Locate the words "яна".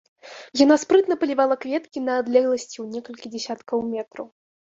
0.61-0.75